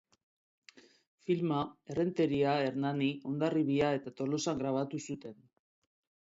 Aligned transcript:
Filma 1.29 1.59
Errenteria, 1.95 2.55
Hernani, 2.69 3.11
Hondarribia 3.33 3.93
eta 3.99 4.15
Tolosan 4.23 4.65
grabatu 4.65 5.03
zuten. 5.11 5.39